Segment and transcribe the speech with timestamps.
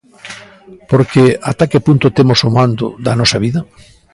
[0.89, 3.59] Porque, ata que punto temos o mando da nosa vida?